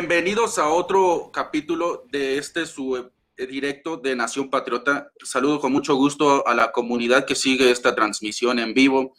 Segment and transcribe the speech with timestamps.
[0.00, 2.96] Bienvenidos a otro capítulo de este su
[3.36, 5.12] eh, directo de Nación Patriota.
[5.22, 9.14] Saludo con mucho gusto a la comunidad que sigue esta transmisión en vivo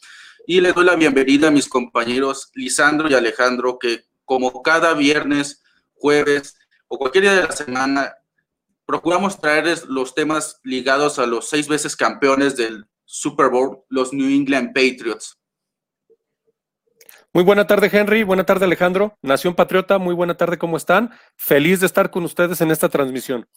[0.48, 5.62] y les doy la bienvenida a mis compañeros Lisandro y Alejandro que como cada viernes,
[5.94, 6.58] jueves
[6.88, 8.16] o cualquier día de la semana
[8.84, 14.28] procuramos traerles los temas ligados a los seis veces campeones del Super Bowl, los New
[14.28, 15.38] England Patriots.
[17.34, 18.24] Muy buena tarde, Henry.
[18.24, 19.18] Buena tarde, Alejandro.
[19.22, 21.12] Nación Patriota, muy buena tarde, ¿cómo están?
[21.38, 23.48] Feliz de estar con ustedes en esta transmisión.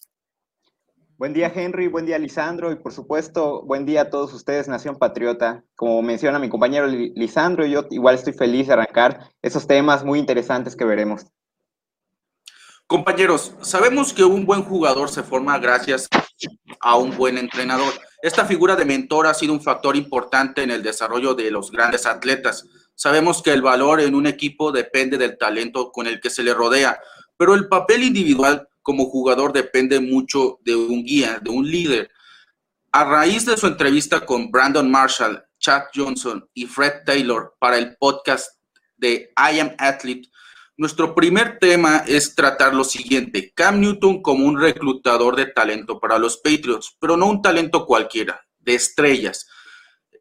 [1.16, 1.89] Buen día, Henry.
[1.89, 2.70] Buen día, Lisandro.
[2.70, 5.64] Y por supuesto, buen día a todos ustedes, Nación Patriota.
[5.75, 10.77] Como menciona mi compañero Lisandro, yo igual estoy feliz de arrancar esos temas muy interesantes
[10.77, 11.27] que veremos.
[12.86, 16.06] Compañeros, sabemos que un buen jugador se forma gracias
[16.81, 17.92] a un buen entrenador.
[18.22, 22.06] Esta figura de mentor ha sido un factor importante en el desarrollo de los grandes
[22.06, 22.64] atletas.
[22.95, 26.55] Sabemos que el valor en un equipo depende del talento con el que se le
[26.55, 26.98] rodea,
[27.37, 32.10] pero el papel individual como jugador depende mucho de un guía, de un líder.
[32.93, 37.97] A raíz de su entrevista con Brandon Marshall, Chad Johnson y Fred Taylor para el
[37.97, 38.60] podcast
[38.97, 40.28] de I Am Athlete,
[40.77, 46.19] nuestro primer tema es tratar lo siguiente, Cam Newton como un reclutador de talento para
[46.19, 49.47] los Patriots, pero no un talento cualquiera, de estrellas.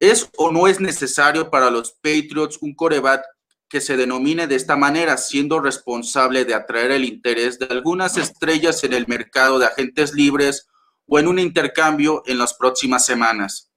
[0.04, 3.24] ¿Es o no es necesario para los Patriots un coreback
[3.70, 8.84] que se denomine de esta manera, siendo responsable de atraer el interés de algunas estrellas
[8.84, 10.68] en el mercado de agentes libres
[11.08, 13.72] o en un intercambio en las próximas semanas?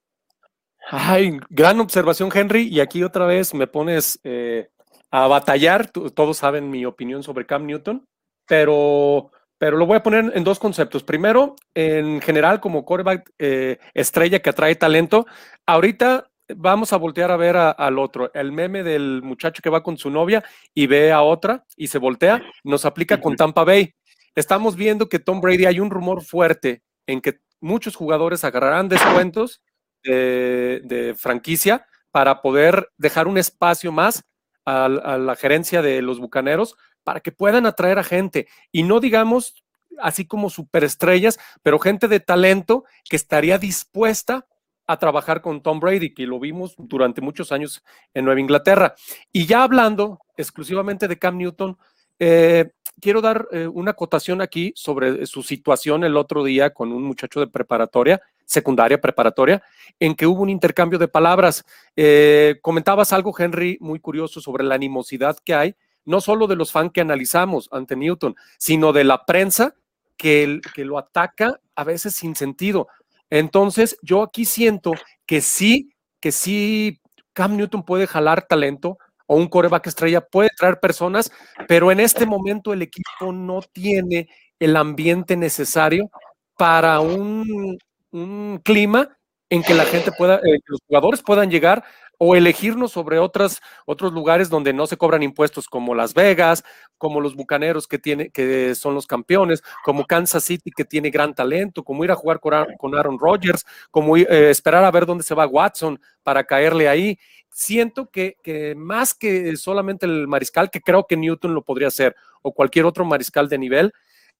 [0.90, 2.62] Ay, gran observación, Henry.
[2.62, 4.68] Y aquí otra vez me pones eh,
[5.12, 5.92] a batallar.
[5.92, 8.04] Todos saben mi opinión sobre Cam Newton,
[8.48, 11.02] pero, pero lo voy a poner en dos conceptos.
[11.02, 15.26] Primero, en general, como coreback eh, estrella que atrae talento,
[15.64, 18.30] ahorita vamos a voltear a ver al otro.
[18.34, 20.44] El meme del muchacho que va con su novia
[20.74, 23.94] y ve a otra y se voltea, nos aplica con Tampa Bay.
[24.34, 29.62] Estamos viendo que Tom Brady hay un rumor fuerte en que muchos jugadores agarrarán descuentos
[30.02, 34.24] de, de franquicia para poder dejar un espacio más
[34.64, 38.98] a, a, la gerencia de los bucaneros para que puedan atraer a gente y no
[38.98, 39.64] digamos
[40.00, 44.48] así como superestrellas, pero gente de talento que estaría dispuesta
[44.88, 48.96] a trabajar con Tom Brady, que lo vimos durante muchos años en Nueva Inglaterra.
[49.32, 51.78] Y ya hablando exclusivamente de Cam Newton,
[52.18, 57.04] eh, quiero dar eh, una acotación aquí sobre su situación el otro día con un
[57.04, 59.62] muchacho de preparatoria, secundaria preparatoria,
[60.00, 61.64] en que hubo un intercambio de palabras.
[61.94, 66.72] Eh, comentabas algo, Henry, muy curioso sobre la animosidad que hay, no solo de los
[66.72, 69.74] fans que analizamos ante Newton, sino de la prensa
[70.16, 72.88] que, que lo ataca a veces sin sentido.
[73.28, 74.92] Entonces, yo aquí siento
[75.26, 75.90] que sí,
[76.20, 77.00] que sí,
[77.34, 81.30] Cam Newton puede jalar talento o un coreback estrella puede traer personas,
[81.68, 84.28] pero en este momento el equipo no tiene
[84.58, 86.10] el ambiente necesario
[86.56, 87.78] para un,
[88.12, 89.16] un clima
[89.50, 91.84] en que la gente pueda, eh, que los jugadores puedan llegar
[92.18, 96.64] o elegirnos sobre otras, otros lugares donde no se cobran impuestos como Las Vegas,
[96.98, 101.34] como los Bucaneros que, tiene, que son los campeones, como Kansas City que tiene gran
[101.34, 105.34] talento, como ir a jugar con Aaron Rodgers, como eh, esperar a ver dónde se
[105.34, 107.18] va Watson para caerle ahí.
[107.50, 112.16] Siento que, que más que solamente el mariscal, que creo que Newton lo podría hacer,
[112.42, 113.92] o cualquier otro mariscal de nivel,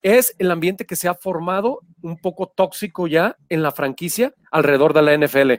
[0.02, 4.92] es el ambiente que se ha formado un poco tóxico ya en la franquicia alrededor
[4.92, 5.52] de la NFL,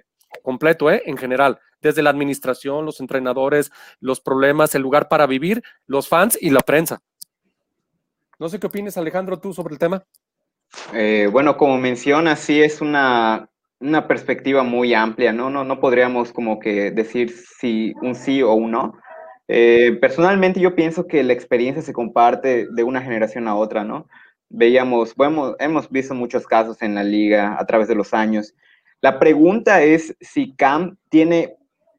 [0.43, 1.03] completo, ¿eh?
[1.05, 6.37] En general desde la administración, los entrenadores, los problemas, el lugar para vivir, los fans
[6.39, 7.01] y la prensa.
[8.39, 10.03] No sé qué opinas, Alejandro, tú sobre el tema.
[10.93, 13.49] Eh, bueno, como mencionas, sí es una,
[13.79, 15.49] una perspectiva muy amplia, ¿no?
[15.49, 15.63] ¿no?
[15.63, 18.93] No podríamos como que decir si un sí o un no.
[19.47, 24.07] Eh, personalmente yo pienso que la experiencia se comparte de una generación a otra, ¿no?
[24.49, 28.53] Veíamos, bueno, hemos visto muchos casos en la liga a través de los años.
[29.01, 31.56] La pregunta es si Cam tiene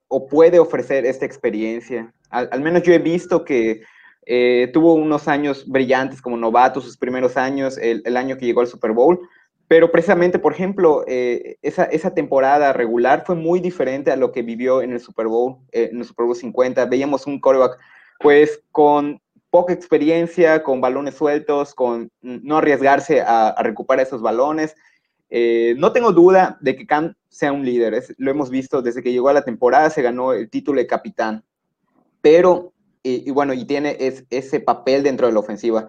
[0.09, 2.13] o puede ofrecer esta experiencia.
[2.31, 3.83] Al, menos yo he visto que
[4.27, 8.67] eh, tuvo unos años brillantes como novato, sus primeros años, el, año que llegó al
[8.67, 9.21] Super Bowl,
[9.69, 14.43] pero precisamente, por ejemplo, eh, esa, esa, temporada regular fue muy diferente a lo que
[14.43, 16.87] vivió en el Super Bowl, eh, en el Super Bowl 50.
[16.87, 17.79] Veíamos un coreback,
[18.21, 19.21] pues, con
[19.51, 24.75] poca experiencia, con balones sueltos, con no arriesgarse a, recuperar esos balones.
[25.31, 29.13] Eh, no tengo duda de que Cam sea un líder, lo hemos visto desde que
[29.13, 31.45] llegó a la temporada, se ganó el título de capitán,
[32.23, 32.73] pero,
[33.03, 35.87] y, bueno, y tiene ese papel dentro de la ofensiva,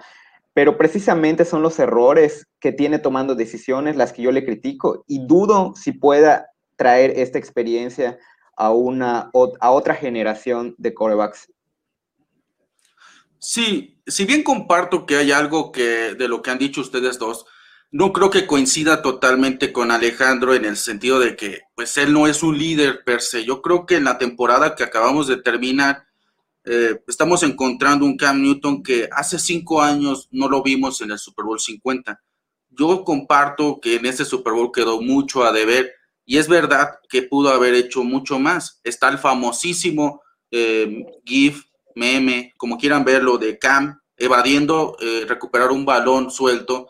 [0.54, 5.26] pero precisamente son los errores que tiene tomando decisiones las que yo le critico y
[5.26, 8.20] dudo si pueda traer esta experiencia
[8.58, 9.32] a, una,
[9.62, 11.52] a otra generación de corebacks.
[13.38, 17.46] Sí, si bien comparto que hay algo que de lo que han dicho ustedes dos,
[17.92, 22.28] no creo que coincida totalmente con Alejandro en el sentido de que pues él no
[22.28, 23.44] es un líder per se.
[23.44, 26.06] Yo creo que en la temporada que acabamos de terminar
[26.66, 31.18] eh, estamos encontrando un Cam Newton que hace cinco años no lo vimos en el
[31.18, 32.22] Super Bowl 50.
[32.70, 35.92] Yo comparto que en ese Super Bowl quedó mucho a deber
[36.26, 38.82] y es verdad que pudo haber hecho mucho más.
[38.84, 40.22] Está el famosísimo
[40.52, 41.64] eh, GIF
[41.96, 46.88] meme, como quieran verlo, de Cam evadiendo eh, recuperar un balón suelto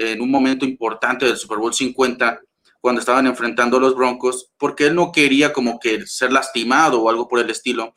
[0.00, 2.40] en un momento importante del Super Bowl 50
[2.80, 7.10] cuando estaban enfrentando a los Broncos, porque él no quería como que ser lastimado o
[7.10, 7.94] algo por el estilo.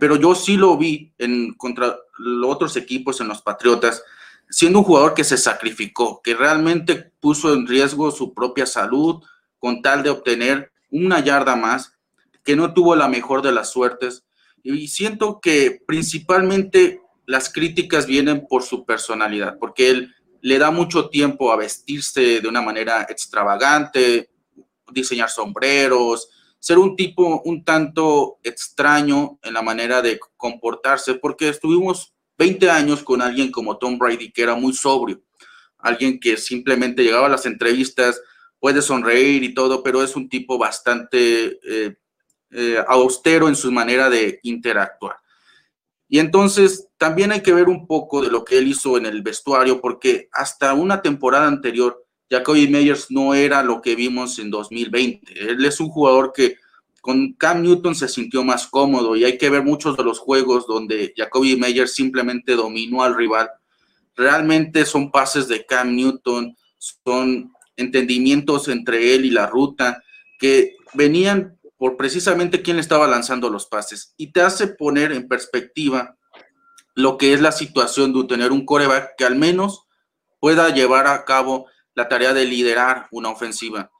[0.00, 4.02] Pero yo sí lo vi en contra los otros equipos, en los Patriotas,
[4.50, 9.22] siendo un jugador que se sacrificó, que realmente puso en riesgo su propia salud
[9.60, 11.92] con tal de obtener una yarda más,
[12.44, 14.24] que no tuvo la mejor de las suertes,
[14.64, 21.08] y siento que principalmente las críticas vienen por su personalidad, porque él le da mucho
[21.08, 24.30] tiempo a vestirse de una manera extravagante,
[24.90, 32.14] diseñar sombreros, ser un tipo un tanto extraño en la manera de comportarse, porque estuvimos
[32.36, 35.22] 20 años con alguien como Tom Brady, que era muy sobrio,
[35.78, 38.20] alguien que simplemente llegaba a las entrevistas,
[38.60, 41.96] puede sonreír y todo, pero es un tipo bastante eh,
[42.50, 45.16] eh, austero en su manera de interactuar.
[46.08, 49.22] Y entonces también hay que ver un poco de lo que él hizo en el
[49.22, 55.50] vestuario, porque hasta una temporada anterior, Jacoby Meyers no era lo que vimos en 2020.
[55.50, 56.56] Él es un jugador que
[57.00, 60.66] con Cam Newton se sintió más cómodo y hay que ver muchos de los juegos
[60.66, 63.50] donde Jacoby Meyers simplemente dominó al rival.
[64.16, 70.02] Realmente son pases de Cam Newton, son entendimientos entre él y la ruta
[70.38, 76.18] que venían por precisamente quién estaba lanzando los pases y te hace poner en perspectiva
[76.94, 79.86] lo que es la situación de tener un coreback que al menos
[80.40, 83.90] pueda llevar a cabo la tarea de liderar una ofensiva.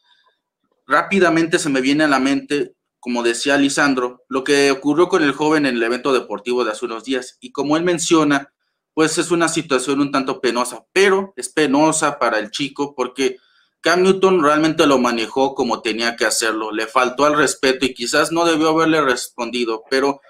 [0.87, 5.33] Rápidamente se me viene a la mente, como decía Lisandro, lo que ocurrió con el
[5.33, 7.39] joven en el evento deportivo de hace unos días.
[7.41, 8.53] Y como él menciona,
[8.95, 13.37] pues es una situación un tanto penosa, pero es penosa para el chico porque
[13.81, 18.33] Cam Newton realmente lo manejó como tenía que hacerlo, le faltó al respeto y quizás
[18.33, 20.21] no debió haberle respondido, pero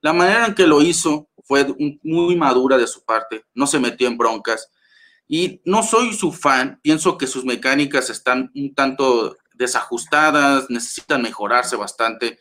[0.00, 1.66] la manera en que lo hizo fue
[2.02, 4.70] muy madura de su parte, no se metió en broncas
[5.28, 11.76] y no soy su fan, pienso que sus mecánicas están un tanto desajustadas, necesitan mejorarse
[11.76, 12.38] bastante.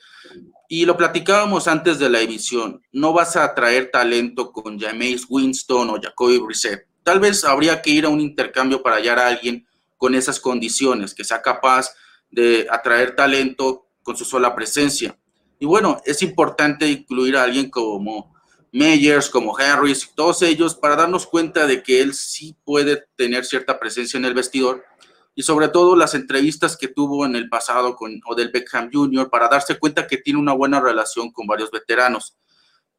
[0.70, 5.90] Y lo platicábamos antes de la emisión, no vas a atraer talento con Jameis Winston
[5.90, 6.88] o Jacoby Brissett.
[7.04, 9.67] Tal vez habría que ir a un intercambio para hallar a alguien
[9.98, 11.94] con esas condiciones, que sea capaz
[12.30, 15.18] de atraer talento con su sola presencia.
[15.60, 18.34] Y bueno, es importante incluir a alguien como
[18.72, 23.80] Meyers, como Harris, todos ellos, para darnos cuenta de que él sí puede tener cierta
[23.80, 24.84] presencia en el vestidor
[25.34, 29.30] y sobre todo las entrevistas que tuvo en el pasado con Odell Beckham Jr.
[29.30, 32.38] para darse cuenta que tiene una buena relación con varios veteranos.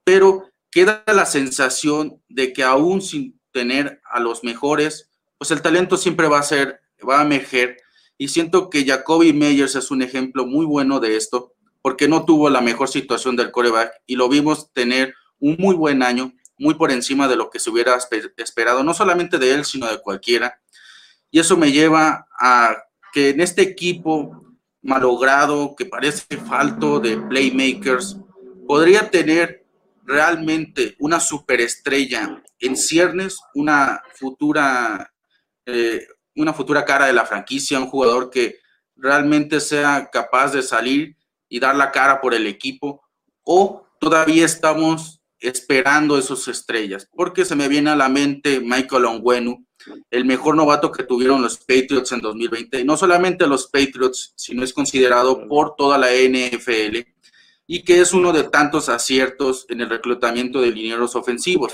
[0.04, 5.96] Pero queda la sensación de que aún sin tener a los mejores, pues el talento
[5.96, 7.76] siempre va a ser va a emerger.
[8.16, 12.50] Y siento que Jacoby Meyers es un ejemplo muy bueno de esto, porque no tuvo
[12.50, 16.90] la mejor situación del coreback y lo vimos tener un muy buen año, muy por
[16.90, 17.96] encima de lo que se hubiera
[18.36, 20.60] esperado, no solamente de él, sino de cualquiera.
[21.30, 22.76] Y eso me lleva a
[23.12, 24.44] que en este equipo
[24.82, 28.16] malogrado, que parece falto de playmakers,
[28.66, 29.64] podría tener
[30.04, 35.12] realmente una superestrella en ciernes, una futura
[35.66, 36.06] eh,
[36.38, 38.58] una futura cara de la franquicia, un jugador que
[38.96, 41.16] realmente sea capaz de salir
[41.48, 43.02] y dar la cara por el equipo,
[43.42, 49.64] o todavía estamos esperando esos estrellas, porque se me viene a la mente Michael Onguenu,
[50.10, 54.72] el mejor novato que tuvieron los Patriots en 2020, no solamente los Patriots, sino es
[54.72, 56.98] considerado por toda la NFL
[57.66, 61.72] y que es uno de tantos aciertos en el reclutamiento de linieros ofensivos.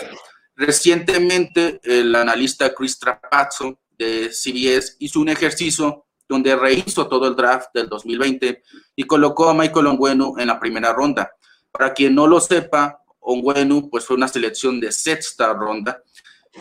[0.57, 7.69] Recientemente, el analista Chris Trapazzo de CBS hizo un ejercicio donde rehizo todo el draft
[7.75, 8.63] del 2020
[8.97, 11.31] y colocó a Michael Onguenu en la primera ronda.
[11.71, 16.03] Para quien no lo sepa, Onguenu pues fue una selección de sexta ronda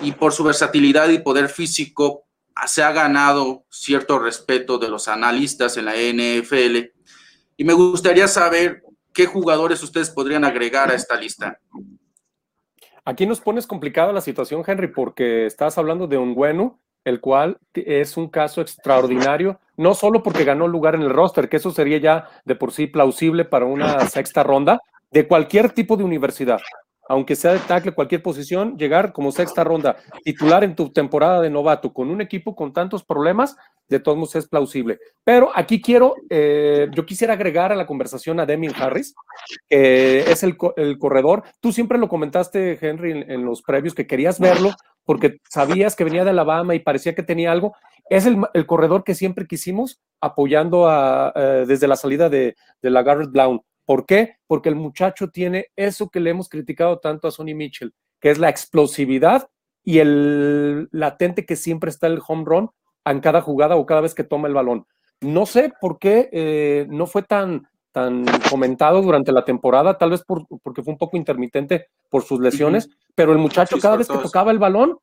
[0.02, 2.26] y por su versatilidad y poder físico
[2.66, 6.92] se ha ganado cierto respeto de los analistas en la NFL.
[7.58, 11.60] Y me gustaría saber qué jugadores ustedes podrían agregar a esta lista.
[13.06, 18.18] Aquí nos pones complicada la situación, Henry, porque estás hablando de Onguenu, el cual es
[18.18, 22.30] un caso extraordinario, no solo porque ganó lugar en el roster, que eso sería ya
[22.46, 24.82] de por sí plausible para una sexta ronda
[25.12, 26.60] de cualquier tipo de universidad,
[27.08, 31.50] aunque sea de tackle, cualquier posición, llegar como sexta ronda titular en tu temporada de
[31.50, 33.56] novato con un equipo con tantos problemas,
[33.90, 35.00] de todos modos es plausible.
[35.24, 39.14] Pero aquí quiero, eh, yo quisiera agregar a la conversación a Demian Harris,
[39.70, 41.44] que es el, corredor.
[41.60, 44.72] Tú siempre lo comentaste, Henry, en, los previos, que querías verlo
[45.06, 47.76] porque sabías que venía de Alabama y parecía que tenía algo.
[48.10, 53.04] Es el, corredor que siempre quisimos apoyando a, eh, desde la salida de, de la
[53.04, 53.62] Garrett Brown.
[53.86, 54.38] ¿Por qué?
[54.48, 58.40] Porque el muchacho tiene eso que le hemos criticado tanto a Sonny Mitchell, que es
[58.40, 59.50] la explosividad
[59.84, 62.70] y el latente que siempre está el home run
[63.06, 64.86] en cada jugada o cada vez que toma el balón.
[65.22, 70.24] No sé por qué eh, no fue tan, tan comentado durante la temporada, tal vez
[70.26, 74.52] porque fue un poco intermitente por sus lesiones, pero el muchacho cada vez que tocaba
[74.52, 74.98] el balón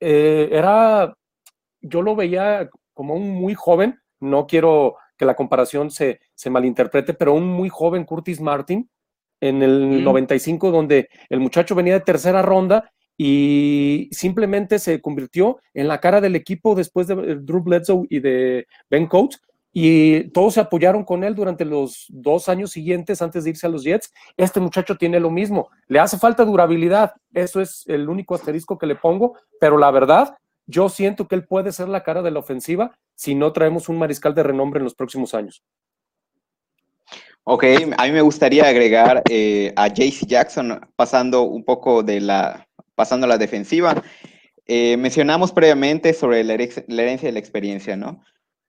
[0.00, 1.14] eh, era,
[1.80, 7.14] yo lo veía como un muy joven, no quiero que la comparación se, se malinterprete,
[7.14, 8.88] pero un muy joven Curtis Martin
[9.40, 15.88] en el 95, donde el muchacho venía de tercera ronda y simplemente se convirtió en
[15.88, 19.40] la cara del equipo después de eh, Drew Bledsoe y de Ben Coates,
[19.72, 23.70] y todos se apoyaron con él durante los dos años siguientes antes de irse a
[23.70, 24.12] los Jets.
[24.36, 28.86] Este muchacho tiene lo mismo, le hace falta durabilidad, eso es el único asterisco que
[28.86, 30.36] le pongo, pero la verdad,
[30.66, 33.98] yo siento que él puede ser la cara de la ofensiva si no traemos un
[33.98, 35.62] mariscal de renombre en los próximos años.
[37.44, 37.64] Ok,
[37.98, 43.26] a mí me gustaría agregar eh, a JC Jackson, pasando un poco de la, pasando
[43.26, 44.00] la defensiva.
[44.66, 48.22] Eh, mencionamos previamente sobre la, herencia de la experiencia, ¿no?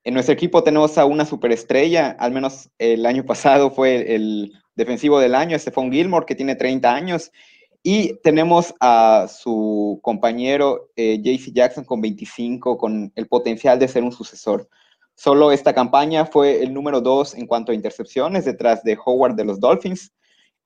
[0.03, 5.19] En nuestro equipo tenemos a una superestrella, al menos el año pasado fue el defensivo
[5.19, 7.31] del año, Stephon Gilmore, que tiene 30 años,
[7.83, 14.13] y tenemos a su compañero eh, Jackson con 25, con el potencial de ser un
[14.13, 14.69] sucesor.
[15.15, 19.45] Solo esta campaña fue el número 2 en cuanto a intercepciones, detrás de Howard de
[19.45, 20.13] los Dolphins.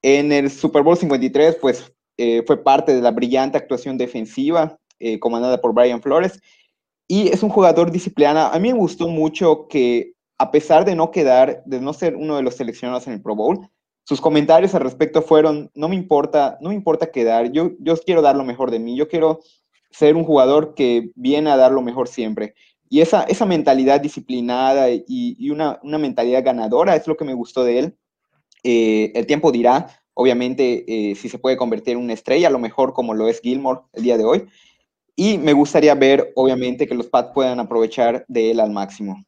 [0.03, 5.19] En el Super Bowl 53, pues eh, fue parte de la brillante actuación defensiva eh,
[5.19, 6.39] comandada por Brian Flores.
[7.07, 8.53] Y es un jugador disciplinado.
[8.53, 12.35] A mí me gustó mucho que, a pesar de no quedar, de no ser uno
[12.35, 13.69] de los seleccionados en el Pro Bowl,
[14.03, 18.21] sus comentarios al respecto fueron, no me importa, no me importa quedar, yo, yo quiero
[18.21, 19.41] dar lo mejor de mí, yo quiero
[19.89, 22.53] ser un jugador que viene a dar lo mejor siempre.
[22.89, 27.79] Y esa, esa mentalidad disciplinada y, una, mentalidad ganadora es lo que me gustó de
[27.79, 27.97] él.
[28.63, 32.59] Eh, el tiempo dirá, obviamente, eh, si se puede convertir en una estrella, a lo
[32.59, 34.47] mejor como lo es Gilmore el día de hoy.
[35.19, 39.25] Y me gustaría ver, obviamente, que los Pats puedan aprovechar de él al máximo.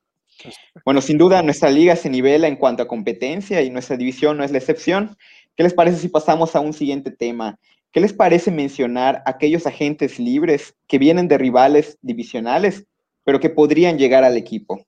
[0.86, 4.43] Bueno, sin duda, nuestra liga se nivela en cuanto a competencia y nuestra división no
[4.43, 5.17] es la excepción.
[5.55, 7.58] ¿Qué les parece si pasamos a un siguiente tema?
[7.91, 12.86] ¿Qué les parece mencionar aquellos agentes libres que vienen de rivales divisionales,
[13.24, 14.86] pero que podrían llegar al equipo?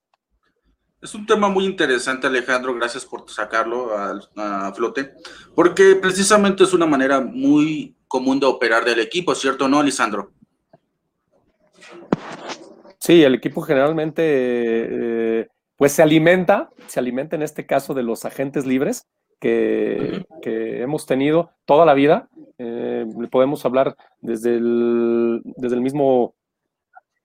[1.01, 2.75] Es un tema muy interesante, Alejandro.
[2.75, 5.13] Gracias por sacarlo a, flote,
[5.55, 10.31] porque precisamente es una manera muy común de operar del equipo, ¿cierto o no, Lisandro?
[13.01, 18.25] Sí, el equipo generalmente eh, pues se alimenta, se alimenta en este caso de los
[18.25, 19.07] agentes libres
[19.39, 22.29] que, hemos tenido toda la vida.
[22.59, 26.35] Eh, podemos hablar desde el, desde el mismo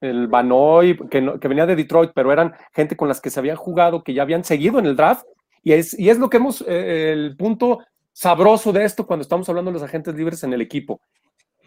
[0.00, 3.56] el Banoy, que, que, venía de Detroit, pero eran gente con las que se habían
[3.56, 5.26] jugado, que ya habían seguido en el draft.
[5.62, 7.80] Y es, y es lo que hemos, eh, el punto
[8.12, 11.02] sabroso de esto cuando estamos hablando de los agentes libres en el equipo.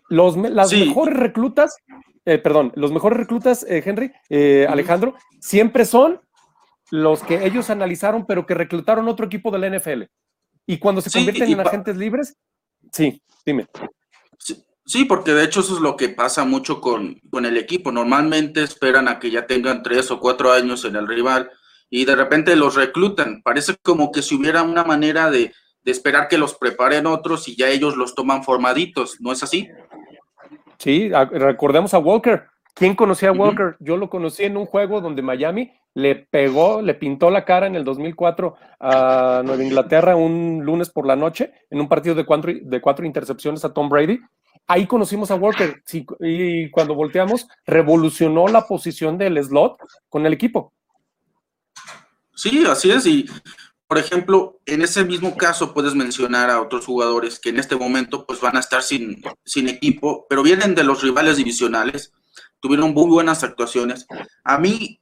[0.10, 1.78] Los, las mejores reclutas
[2.30, 6.22] eh, perdón, los mejores reclutas, eh, Henry, eh, Alejandro, siempre son
[6.92, 10.04] los que ellos analizaron, pero que reclutaron otro equipo de la NFL.
[10.68, 12.38] Y cuando se convierten en agentes libres,
[12.92, 13.68] sí, dime.
[14.86, 17.92] Sí, porque de hecho eso es lo que pasa mucho con, con, el equipo.
[17.92, 21.50] Normalmente esperan a que ya tengan tres o cuatro años en el rival
[21.90, 23.42] y de repente los reclutan.
[23.44, 25.52] Parece como que si hubiera una manera de,
[25.84, 29.68] de esperar que los preparen otros y ya ellos los toman formaditos, ¿no es así?
[30.80, 32.46] Sí, recordemos a Walker.
[32.74, 33.76] ¿Quién conocía a Walker?
[33.80, 37.76] Yo lo conocí en un juego donde Miami le pegó, le pintó la cara en
[37.76, 42.54] el 2004 a Nueva Inglaterra un lunes por la noche en un partido de cuatro,
[42.62, 44.20] de cuatro intercepciones a Tom Brady.
[44.68, 45.84] ahí conocimos a Walker
[46.22, 50.72] y cuando volteamos revolucionó la posición del slot con el equipo.
[52.36, 53.06] Sí, así es.
[53.06, 53.26] Y
[53.90, 58.24] por ejemplo, en ese mismo caso puedes mencionar a otros jugadores que en este momento
[58.28, 62.14] pues van a estar sin, sin equipo, pero vienen de los rivales divisionales,
[62.60, 64.06] tuvieron muy buenas actuaciones.
[64.44, 65.02] A mí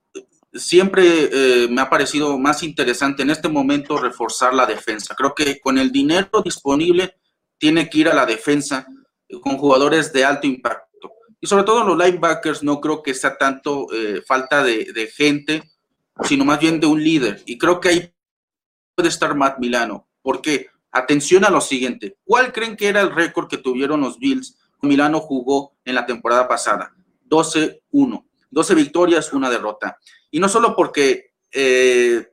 [0.54, 5.16] siempre eh, me ha parecido más interesante en este momento reforzar la defensa.
[5.16, 7.18] Creo que con el dinero disponible
[7.58, 8.88] tiene que ir a la defensa
[9.42, 11.12] con jugadores de alto impacto.
[11.42, 15.62] Y sobre todo los linebackers no creo que sea tanto eh, falta de, gente,
[16.24, 17.44] sino más bien de un líder.
[17.46, 18.14] Y creo que ahí
[18.98, 20.08] puede estar Matt Milano.
[20.24, 24.58] Porque, atención a lo siguiente, ¿cuál creen que era el récord que tuvieron los Bills?
[24.82, 26.94] Milano jugó en la temporada pasada,
[27.30, 29.98] 12-1, 12 victorias, una derrota.
[30.32, 32.28] Y no solo porque eh,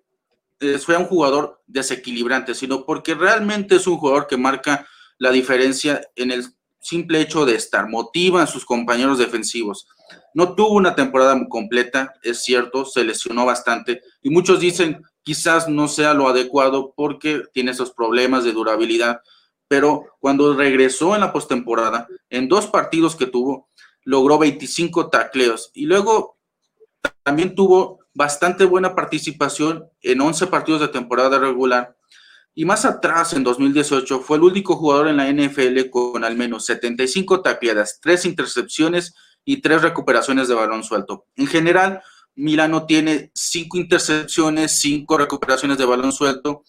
[0.60, 4.86] eh, fue un jugador desequilibrante, sino porque realmente es un jugador que marca
[5.18, 6.46] la diferencia en el
[6.80, 9.86] simple hecho de estar, motiva a sus compañeros defensivos.
[10.34, 15.88] No tuvo una temporada completa, es cierto, se lesionó bastante y muchos dicen quizás no
[15.88, 19.22] sea lo adecuado porque tiene esos problemas de durabilidad,
[19.66, 23.68] pero cuando regresó en la postemporada, en dos partidos que tuvo,
[24.04, 26.38] logró 25 tacleos y luego
[27.22, 31.96] también tuvo bastante buena participación en 11 partidos de temporada regular.
[32.54, 36.66] Y más atrás, en 2018, fue el único jugador en la NFL con al menos
[36.66, 39.14] 75 tacleadas, 3 intercepciones
[39.44, 41.26] y 3 recuperaciones de balón suelto.
[41.34, 42.00] En general,
[42.36, 46.64] Milano tiene cinco intercepciones, cinco recuperaciones de balón suelto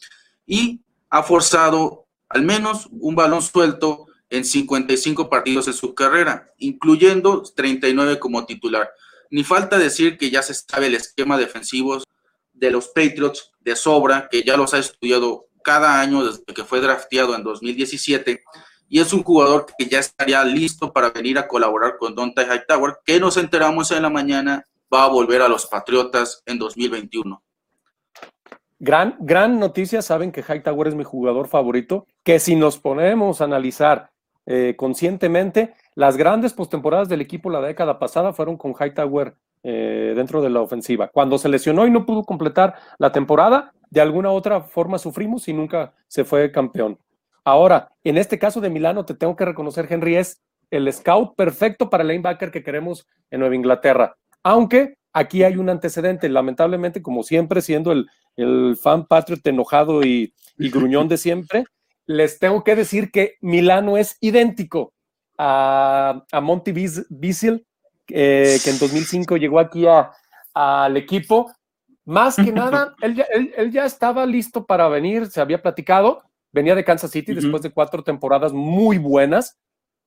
[0.46, 7.44] y ha forzado al menos un balón suelto en 55 partidos en su carrera, incluyendo
[7.44, 8.90] 39 como titular.
[9.30, 12.04] Ni falta decir que ya se sabe el esquema defensivo
[12.54, 16.82] de los Patriots de sobra, que ya los ha estudiado cada año desde que fue
[16.82, 18.44] drafteado en 2017
[18.88, 22.98] y es un jugador que ya estaría listo para venir a colaborar con Donta Hightower,
[23.04, 27.44] que nos enteramos en la mañana va a volver a los Patriotas en 2021.
[28.80, 33.44] Gran, gran noticia, saben que Hightower es mi jugador favorito, que si nos ponemos a
[33.44, 34.12] analizar
[34.46, 40.42] eh, conscientemente, las grandes postemporadas del equipo la década pasada fueron con Hightower eh, dentro
[40.42, 41.10] de la ofensiva.
[41.10, 45.54] Cuando se lesionó y no pudo completar la temporada, de alguna otra forma sufrimos y
[45.54, 47.00] nunca se fue campeón.
[47.44, 51.90] Ahora, en este caso de Milano, te tengo que reconocer, Henry, es el scout perfecto
[51.90, 54.16] para el linebacker que queremos en Nueva Inglaterra.
[54.46, 61.08] Aunque aquí hay un antecedente, lamentablemente, como siempre, siendo el, fan patriot enojado y, gruñón
[61.08, 61.66] de siempre,
[62.06, 64.94] les tengo que decir que Milano es idéntico
[65.40, 66.72] a, Monty
[67.10, 67.66] Bisil,
[68.08, 69.88] eh, que en 2005 llegó aquí
[70.54, 71.52] al equipo.
[72.06, 77.10] Más que nada, él ya, estaba listo para venir, se había platicado, venía de Kansas
[77.10, 79.58] City después de cuatro temporadas muy buenas,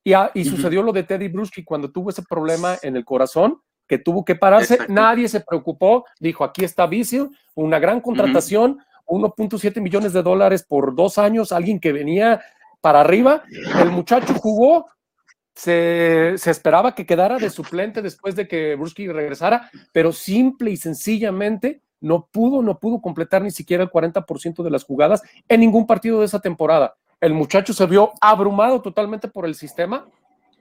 [0.05, 4.23] y, sucedió lo de Teddy Bruschi cuando tuvo ese problema en el corazón, que tuvo
[4.23, 10.21] que pararse, nadie se preocupó, dijo, aquí está Vicio, una gran contratación, 1.7 millones de
[10.21, 12.39] dólares por dos años, alguien que venía
[12.81, 13.43] para arriba,
[13.81, 14.85] el muchacho jugó,
[15.55, 21.81] se, esperaba que quedara de suplente después de que Bruschi regresara, pero simple y sencillamente
[21.99, 26.19] no pudo, no pudo completar ni siquiera el 40% de las jugadas en ningún partido
[26.19, 26.95] de esa temporada.
[27.19, 30.05] El muchacho se vio abrumado totalmente por el sistema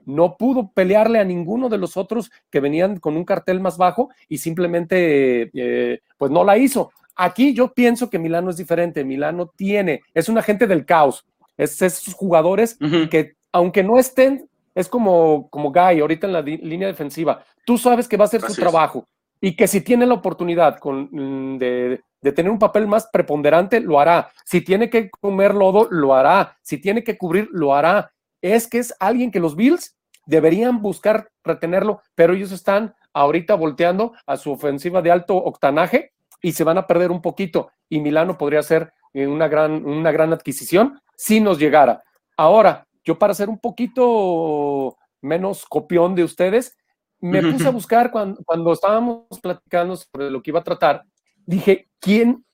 [0.09, 4.09] no pudo pelearle a ninguno de los otros que venían con un cartel más bajo
[4.27, 6.93] y simplemente eh, pues no la hizo.
[7.15, 9.05] Aquí yo pienso que Milano es diferente.
[9.05, 11.27] Milano tiene, es un agente del caos.
[11.59, 12.79] Es esos jugadores
[13.11, 17.45] que, aunque no estén, es como, como Guy ahorita en la línea defensiva.
[17.67, 19.05] Tú sabes que va a hacer su trabajo
[19.43, 23.81] y que si tiene la oportunidad con, mm, de, de, tener un papel más preponderante,
[23.81, 24.31] lo hará.
[24.47, 26.57] Si tiene que comer lodo, lo hará.
[26.63, 28.11] Si tiene que cubrir, lo hará.
[28.41, 29.98] Es que es alguien que los Bills
[30.29, 36.13] deberían buscar retenerlo, pero ellos están ahorita volteando a su ofensiva de alto octanaje
[36.43, 37.71] y se van a perder un poquito.
[37.89, 42.05] Y Milano podría ser eh, una gran, una gran adquisición si nos llegara.
[42.37, 46.77] Ahora, yo para ser un poquito menos copión de ustedes,
[47.21, 51.05] me puse a buscar cuando, cuando estábamos platicando sobre lo que iba a tratar,
[51.47, 52.45] dije, ¿quién,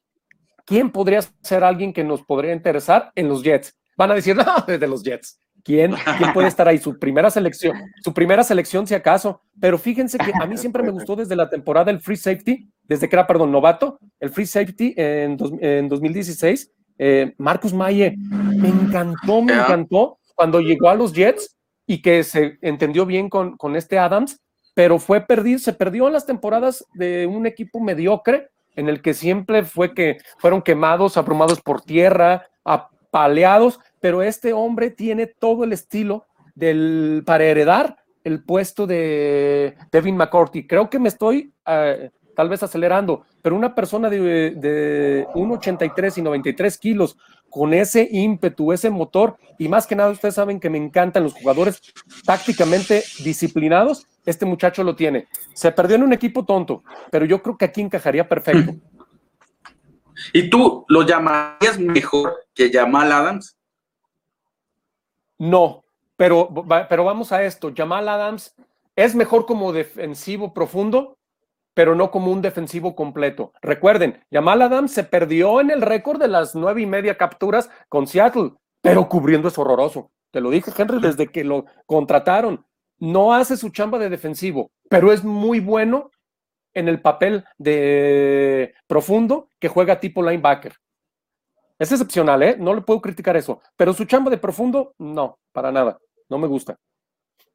[0.65, 3.77] ¿quién podría ser alguien que nos podría interesar en los Jets?
[3.97, 5.41] Van a decir, no, desde los Jets.
[5.65, 5.95] ¿Quién,
[6.35, 6.79] puede estar ahí?
[6.79, 9.41] Su primera selección, su primera selección si acaso.
[9.59, 13.09] Pero fíjense que a mí siempre me gustó desde la temporada el free safety, desde
[13.09, 16.71] que era, perdón, novato, el free safety en, en 2016.
[16.99, 22.59] Eh, Marcus Maye, me encantó, me encantó cuando llegó a los Jets y que se
[22.61, 24.41] entendió bien con, con este Adams,
[24.75, 29.15] pero fue perdido, se perdió en las temporadas de un equipo mediocre en el que
[29.15, 35.73] siempre fue que fueron quemados, abrumados por tierra, apaleados, pero este hombre tiene todo el
[35.73, 36.27] estilo
[37.25, 40.67] para heredar el puesto de Devin McCourty.
[40.67, 46.21] Creo que me estoy eh, tal vez acelerando, pero una persona de, de 1,83 y
[46.21, 47.17] 93 kilos
[47.49, 51.33] con ese ímpetu, ese motor, y más que nada ustedes saben que me encantan los
[51.33, 51.81] jugadores
[52.27, 55.29] tácticamente disciplinados, este muchacho lo tiene.
[55.55, 58.75] Se perdió en un equipo tonto, pero yo creo que aquí encajaría perfecto.
[60.35, 63.57] ¿Y tú lo llamarías mejor que Jamal Adams?
[65.39, 65.83] No,
[66.17, 66.49] pero,
[66.89, 67.73] pero vamos a esto.
[67.77, 68.55] Jamal Adams
[68.97, 71.19] es mejor como defensivo profundo,
[71.75, 73.53] pero no como un defensivo completo.
[73.61, 78.07] Recuerden, Jamal Adams se perdió en el récord de las nueve y media capturas con
[78.07, 80.11] Seattle, pero cubriendo es horroroso.
[80.31, 82.65] Te lo dije, Henry, desde que lo contrataron.
[82.99, 86.11] No hace su chamba de defensivo, pero es muy bueno
[86.75, 90.75] en el papel de profundo que juega tipo linebacker.
[91.79, 92.57] Es excepcional, ¿eh?
[92.59, 96.47] No le puedo criticar eso, pero su chamba de profundo, no, para nada, no me
[96.47, 96.77] gusta.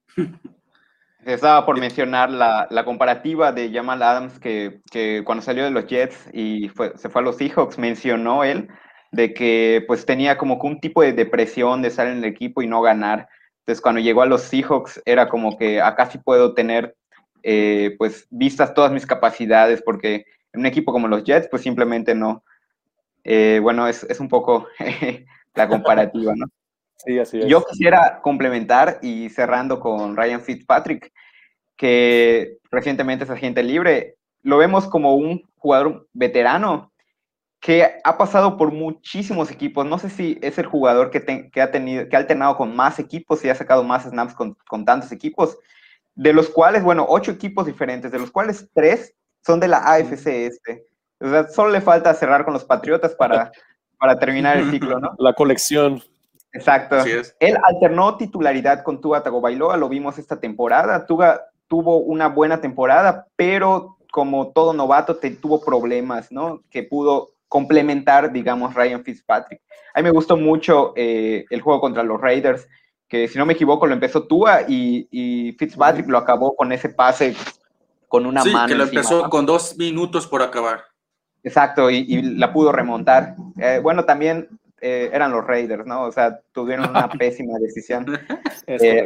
[1.25, 4.81] Estaba por mencionar la, comparativa de Jamal Adams que,
[5.25, 8.69] cuando salió de los Jets y se fue a los Seahawks, mencionó él
[9.11, 12.61] de que pues tenía como que un tipo de depresión de estar en el equipo
[12.61, 13.27] y no ganar.
[13.59, 16.95] Entonces cuando llegó a los Seahawks era como que acá sí puedo tener
[17.43, 22.15] eh, pues vistas todas mis capacidades porque en un equipo como los Jets pues simplemente
[22.15, 22.43] no.
[23.31, 24.67] Eh, bueno, es, es un poco
[25.53, 26.47] la comparativa, ¿no?
[27.47, 31.13] Yo quisiera complementar y cerrando con Ryan Fitzpatrick,
[31.77, 34.15] que recientemente es agente libre.
[34.41, 36.91] Lo vemos como un jugador veterano
[37.59, 39.85] que ha pasado por muchísimos equipos.
[39.85, 43.45] No sé si es el jugador que, ha tenido, que ha alternado con más equipos
[43.45, 45.55] y ha sacado más snaps con, tantos equipos,
[46.15, 49.13] de los cuales, bueno, ocho equipos diferentes, de los cuales tres
[49.45, 50.88] son de la AFC este.
[51.19, 53.51] O sea, solo le falta cerrar con los Patriotas para,
[53.99, 55.15] para terminar el ciclo, ¿no?
[55.17, 56.01] La colección.
[56.51, 56.97] Exacto.
[57.39, 61.05] Él alternó titularidad con Tua Tagovailoa, lo vimos esta temporada.
[61.05, 66.63] Tua tuvo una buena temporada, pero como todo novato te, tuvo problemas, ¿no?
[66.71, 69.61] Que pudo complementar, digamos, Ryan Fitzpatrick.
[69.93, 72.67] A mí me gustó mucho eh, el juego contra los Raiders,
[73.07, 77.35] que si no me equivoco lo empezó Tua y, Fitzpatrick lo acabó con ese pase
[78.07, 80.88] con una sí, que lo empezó con dos minutos por acabar.
[81.43, 83.35] Exacto, y, la pudo remontar.
[83.57, 84.47] Eh, bueno, también
[84.81, 86.03] eh, eran los Raiders, ¿no?
[86.03, 88.05] O sea, tuvieron una pésima decisión
[88.67, 89.05] eh,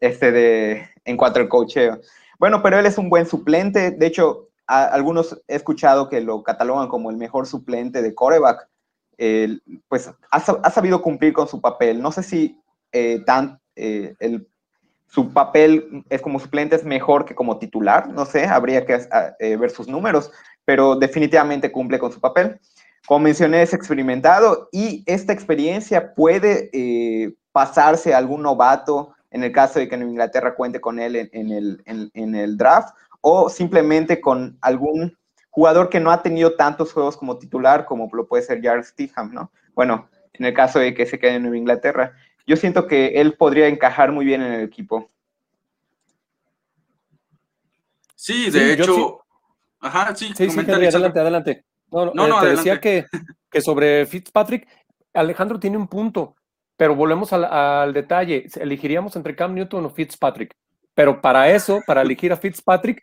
[0.00, 2.00] este de, en cuanto al cocheo.
[2.38, 3.92] Bueno, pero él es un buen suplente.
[3.92, 8.68] De hecho, algunos he escuchado que lo catalogan como el mejor suplente de coreback.
[9.88, 12.02] pues ha, sabido cumplir con su papel.
[12.02, 12.60] No sé si
[12.92, 14.48] eh, tan, el,
[15.06, 18.08] su papel es como suplente es mejor que como titular.
[18.08, 18.98] No sé, habría que
[19.56, 20.32] ver sus números,
[20.66, 22.60] pero definitivamente cumple con su papel.
[23.06, 29.52] Como mencioné, es experimentado y esta experiencia puede eh, pasarse a algún novato en el
[29.52, 34.20] caso de que en Inglaterra cuente con él en, el, en, el, draft o simplemente
[34.20, 35.16] con algún
[35.50, 39.32] jugador que no ha tenido tantos juegos como titular como lo puede ser Jared Stiham,
[39.32, 39.52] ¿no?
[39.74, 42.12] Bueno, en el caso de que se quede en Nueva Inglaterra.
[42.46, 45.10] Yo siento que él podría encajar muy bien en el equipo.
[48.14, 49.25] Sí, de hecho.
[49.80, 51.64] Ajá, sí, sí, sí adelante, adelante.
[51.90, 53.06] No, no, eh, te decía que,
[53.50, 54.66] que, sobre Fitzpatrick,
[55.14, 56.34] Alejandro tiene un punto,
[56.76, 58.46] pero volvemos al, detalle.
[58.56, 60.54] Elegiríamos entre Cam Newton o Fitzpatrick.
[60.94, 63.02] Pero para eso, para elegir a Fitzpatrick,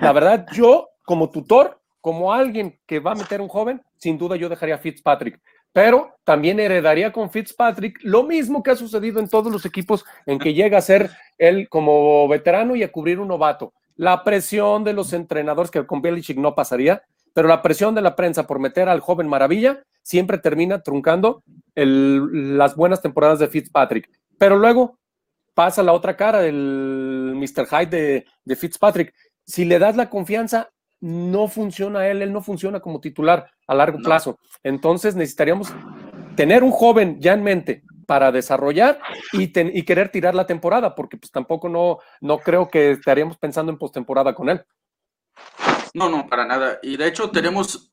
[0.00, 4.36] la verdad, yo como tutor, como alguien que va a meter un joven, sin duda
[4.36, 5.40] yo dejaría a Fitzpatrick.
[5.72, 10.38] Pero también heredaría con Fitzpatrick lo mismo que ha sucedido en todos los equipos en
[10.38, 13.72] que llega a ser él como veterano y a cubrir un novato.
[13.98, 17.02] La presión de los entrenadores, que con Belichick no pasaría,
[17.34, 21.42] pero la presión de la prensa por meter al joven maravilla siempre termina truncando
[21.74, 24.08] las buenas temporadas de Fitzpatrick.
[24.38, 24.98] Pero luego
[25.52, 27.66] pasa la otra cara, el Mr.
[27.66, 29.12] Hyde de, Fitzpatrick.
[29.44, 33.98] Si le das la confianza, no funciona él, él no funciona como titular a largo
[33.98, 34.38] plazo.
[34.62, 35.74] Entonces necesitaríamos
[36.36, 38.98] tener un joven ya en mente para desarrollar
[39.34, 43.70] y, y, querer tirar la temporada, porque pues tampoco no, no creo que estaríamos pensando
[43.70, 44.64] en postemporada con él.
[45.92, 46.78] No, no, para nada.
[46.82, 47.92] Y de hecho tenemos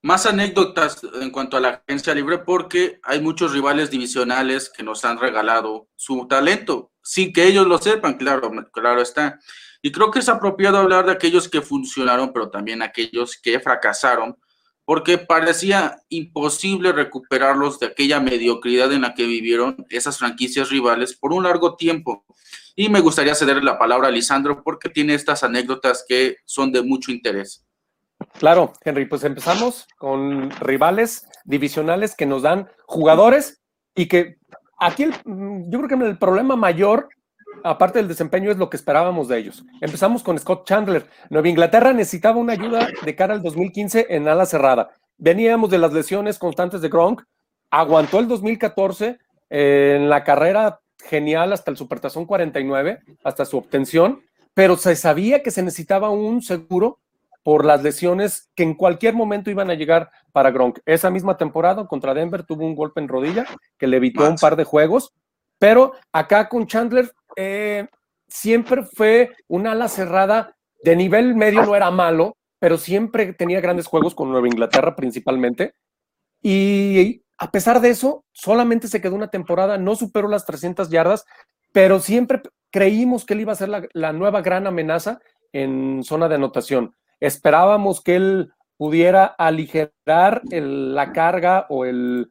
[0.00, 5.04] más anécdotas en cuanto a la agencia libre porque hay muchos rivales divisionales que nos
[5.04, 9.38] han regalado su talento, sin que ellos lo sepan, claro, claro está.
[9.82, 14.38] Y creo que es apropiado hablar de aquellos que funcionaron, pero también aquellos que fracasaron,
[14.86, 21.32] porque parecía imposible recuperarlos de aquella mediocridad en la que vivieron esas franquicias rivales por
[21.32, 22.24] un largo tiempo.
[22.76, 26.82] Y me gustaría cederle la palabra a Lisandro porque tiene estas anécdotas que son de
[26.82, 27.66] mucho interés.
[28.38, 33.60] Claro, Henry, pues empezamos con rivales divisionales que nos dan jugadores
[33.94, 34.36] y que
[34.78, 37.08] aquí mm, yo creo que el problema mayor,
[37.64, 39.64] aparte del desempeño, es lo que esperábamos de ellos.
[39.80, 41.06] Empezamos con Scott Chandler.
[41.30, 44.90] Nueva Inglaterra necesitaba una ayuda de cara al 2015 en ala cerrada.
[45.18, 47.22] Veníamos de las lesiones constantes de Gronk,
[47.70, 49.18] aguantó el 2014
[49.50, 54.22] en la carrera genial hasta el Supertazón 49, hasta su obtención,
[54.54, 57.00] pero se sabía que se necesitaba un seguro
[57.42, 60.80] por las lesiones que en cualquier momento iban a llegar para Gronk.
[60.84, 63.46] Esa misma temporada contra Denver tuvo un golpe en rodilla
[63.78, 65.14] que le evitó un par de juegos,
[65.58, 67.86] pero acá con Chandler eh,
[68.26, 73.86] siempre fue una ala cerrada de nivel medio, no era malo, pero siempre tenía grandes
[73.86, 75.74] juegos con Nueva Inglaterra principalmente.
[76.42, 81.24] Y a pesar de eso, solamente se quedó una temporada, no superó las 300 yardas,
[81.72, 85.20] pero siempre creímos que él iba a ser la nueva gran amenaza
[85.52, 86.94] en zona de anotación.
[87.20, 92.28] Esperábamos que él pudiera aligerar la carga o, el,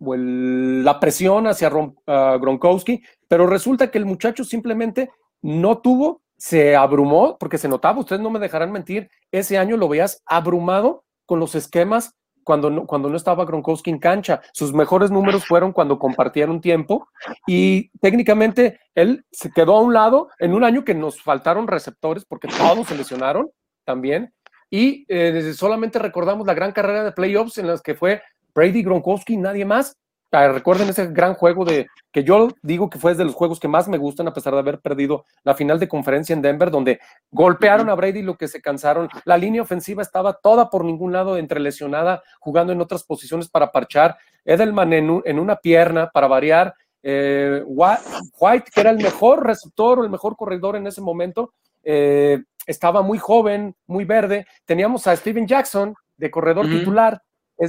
[0.00, 5.10] la presión hacia Gronkowski, pero resulta que el muchacho simplemente
[5.42, 9.88] no tuvo, se abrumó, porque se notaba, ustedes no me dejarán mentir, ese año lo
[9.88, 14.42] veías abrumado con los esquemas cuando no, cuando no estaba Gronkowski en cancha.
[14.52, 17.08] Sus mejores números fueron cuando compartieron tiempo
[17.46, 22.24] y técnicamente él se quedó a un lado en un año que nos faltaron receptores
[22.24, 23.50] porque todos se lesionaron
[23.84, 24.32] también.
[24.70, 28.22] Y eh, solamente recordamos la gran carrera de playoffs en las que fue
[28.54, 29.96] Brady Gronkowski, nadie más.
[30.34, 33.68] Ah, recuerden ese gran juego de que yo digo que fue de los juegos que
[33.68, 37.00] más me gustan a pesar de haber perdido la final de conferencia en Denver, donde
[37.30, 39.10] golpearon a Brady lo que se cansaron.
[39.26, 44.16] La línea ofensiva estaba toda por ningún lado entrelesionada, jugando en otras posiciones para parchar.
[44.46, 46.74] Edelman en, en una pierna para variar.
[47.02, 52.42] Eh, White, que era el mejor receptor o el mejor corredor en ese momento, eh,
[52.66, 54.46] estaba muy joven, muy verde.
[54.64, 57.20] Teníamos a Steven Jackson de corredor titular,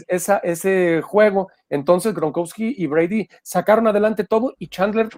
[0.08, 1.50] esa, ese juego.
[1.70, 5.10] Entonces Gronkowski y Brady sacaron adelante todo y Chandler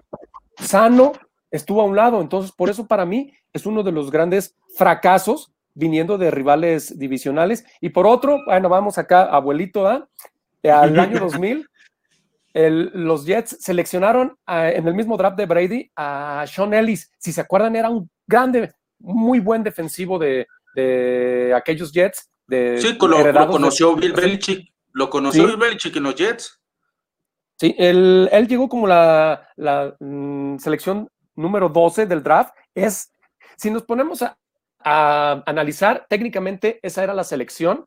[0.57, 1.13] sano
[1.51, 2.21] estuvo a un lado.
[2.21, 7.65] Entonces, por eso para mí es uno de los grandes fracasos viniendo de rivales divisionales.
[7.81, 10.07] Y por otro, bueno, vamos acá, abuelito, ¿ah?
[10.63, 11.67] al año 2000.
[12.53, 17.11] los Jets seleccionaron en el mismo draft de Brady a Sean Ellis.
[17.17, 20.47] Si se acuerdan, era un grande muy buen defensivo de,
[21.55, 22.29] aquellos Jets.
[22.47, 24.71] De, sí, lo, conoció Bill Belichick.
[24.91, 26.61] Lo conoció Bill Belichick en los Jets.
[27.57, 32.53] Sí, él, él llegó como la, la mm, selección número 12 del draft.
[32.73, 33.11] Es,
[33.57, 34.37] si nos ponemos a,
[34.79, 37.85] a, analizar, técnicamente esa era la selección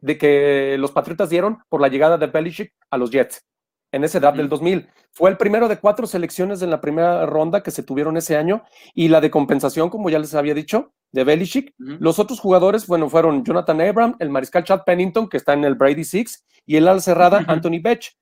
[0.00, 3.44] de que los Patriotas dieron por la llegada de Belichick a los Jets
[3.92, 4.88] en ese draft del 2000.
[5.12, 8.62] Fue el primero de cuatro selecciones en la primera ronda que se tuvieron ese año
[8.94, 11.74] y la de compensación, como ya les había dicho, de Belichick.
[11.78, 15.74] Los otros jugadores, bueno, fueron Jonathan Abram, el mariscal Chad Pennington, que está en el
[15.74, 18.16] Brady Six, y el al cerrada Anthony Betch.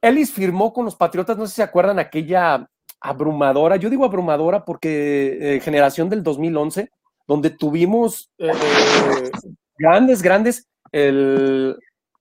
[0.00, 2.68] Ellis firmó con los Patriotas, no sé si se acuerdan, aquella
[3.00, 6.90] abrumadora, yo digo abrumadora porque eh, generación del 2011,
[7.26, 8.50] donde tuvimos eh,
[9.78, 11.78] grandes, grandes, el,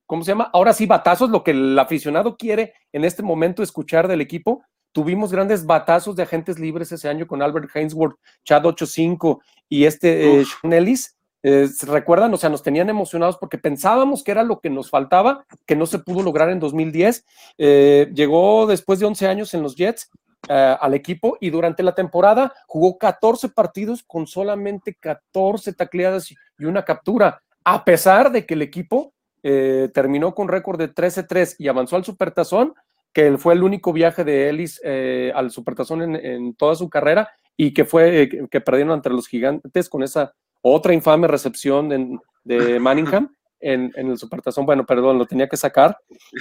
[0.10, 0.50] ¿cómo se llama?
[0.54, 4.63] Ahora sí, batazos, lo que el aficionado quiere en este momento escuchar del equipo.
[4.91, 10.41] Tuvimos grandes batazos de agentes libres ese año con Albert Hainsworth, Chad 85 y este
[10.41, 11.15] eh, Sean Ellis.
[11.43, 12.34] Eh, ¿Recuerdan?
[12.34, 15.86] O sea, nos tenían emocionados porque pensábamos que era lo que nos faltaba, que no
[15.86, 17.24] se pudo lograr en 2010.
[17.60, 20.10] Eh, llegó después de 11 años en los Jets
[20.48, 26.84] al equipo y durante la temporada jugó 14 partidos con solamente 14 tacleadas y una
[26.84, 31.95] captura, a pesar de que el equipo eh, terminó con récord de 13-3 y avanzó
[31.95, 32.73] al Supertazón,
[33.13, 37.73] que fue el único viaje de Ellis eh, al Supertazón en, toda su carrera y
[37.73, 43.34] que fue eh, que perdieron ante los gigantes con esa otra infame recepción de Manningham
[43.60, 44.65] en, el Supertazón.
[44.65, 45.97] Bueno, perdón, lo tenía que sacar.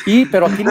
[0.07, 0.65] Y, pero aquí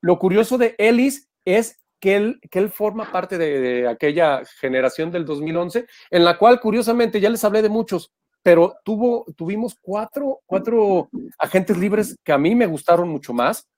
[0.00, 5.10] lo, curioso de Ellis es que él, que él forma parte de, de, aquella generación
[5.10, 10.40] del 2011, en la cual, curiosamente, ya les hablé de muchos, pero tuvo, tuvimos cuatro,
[10.46, 13.68] cuatro agentes libres que a mí me gustaron mucho más,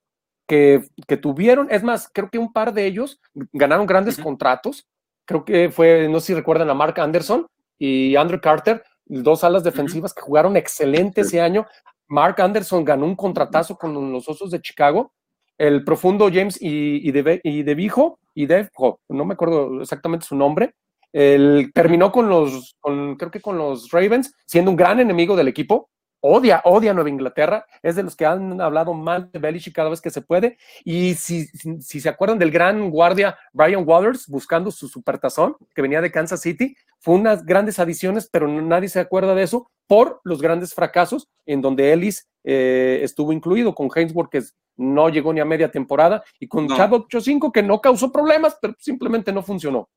[0.46, 3.20] que, que tuvieron, es más, creo que un par de ellos
[3.52, 4.86] ganaron grandes contratos,
[5.24, 7.46] creo que fue, no sé si recuerdan a Mark Anderson
[7.78, 11.66] y Andrew Carter, dos alas defensivas que jugaron excelente ese año.
[12.06, 15.12] Mark Anderson ganó un contratazo con los Osos de Chicago.
[15.56, 18.68] El profundo James y, y, de, y de Vijo, y de,
[19.08, 20.74] no me acuerdo exactamente su nombre,
[21.14, 25.88] él terminó con los, creo que con los Ravens, siendo un gran enemigo del equipo.
[26.20, 27.66] Odia, odia a Nueva Inglaterra.
[27.82, 30.58] Es de los que han hablado mal de Belichick cada vez que se puede.
[30.82, 36.00] Y si, si, se acuerdan del gran guardia Brian Waters buscando su supertazón, que venía
[36.00, 40.42] de Kansas City, fue unas grandes adiciones, pero nadie se acuerda de eso por los
[40.42, 44.42] grandes fracasos en donde Ellis eh, estuvo incluido con Hainsworth, que
[44.76, 46.76] no llegó ni a media temporada, y con No.
[46.76, 49.88] Chadwick 8-5 que no causó problemas, pero simplemente no funcionó.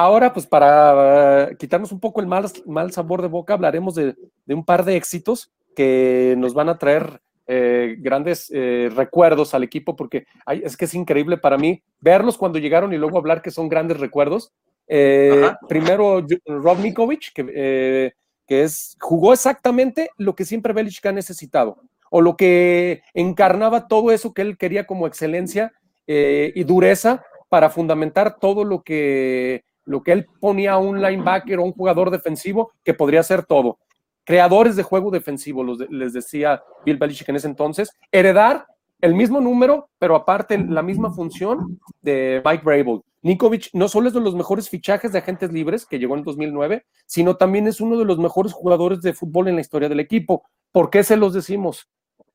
[0.00, 4.14] Ahora, pues para quitarnos un poco el mal, mal sabor de boca, hablaremos de,
[4.46, 9.64] de un par de éxitos que nos van a traer eh, grandes eh, recuerdos al
[9.64, 13.42] equipo, porque ay, es que es increíble para mí verlos cuando llegaron y luego hablar
[13.42, 14.52] que son grandes recuerdos.
[14.86, 18.12] Eh, primero, Ju- Rob Nikovic, que, eh,
[18.46, 24.12] que es, jugó exactamente lo que siempre Belichick ha necesitado, o lo que encarnaba todo
[24.12, 25.72] eso que él quería como excelencia
[26.06, 31.58] eh, y dureza para fundamentar todo lo que, lo que él ponía a un linebacker
[31.58, 33.78] o un jugador defensivo que podría hacer todo.
[34.24, 38.66] Creadores de juego defensivo, les decía Bill Belichick en ese entonces, heredar
[39.00, 43.00] el mismo número, pero aparte la misma función de Mike Vrabel.
[43.22, 46.84] Nikovic no solo es de los mejores fichajes de agentes libres que llegó en 2009,
[47.06, 50.44] sino también es uno de los mejores jugadores de fútbol en la historia del equipo.
[50.70, 51.88] ¿Por qué se los decimos?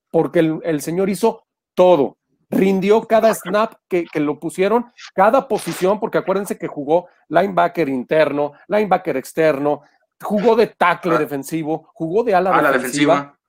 [0.10, 1.44] Porque el señor hizo
[1.76, 2.18] todo.
[2.54, 8.54] Rindió cada snap que, que lo pusieron, cada posición, porque acuérdense que jugó linebacker interno,
[8.68, 9.82] linebacker externo,
[10.22, 11.20] jugó de tackle Ah.
[11.20, 13.13] defensivo, jugó de ala A la defensiva.
[13.16, 13.39] defensiva.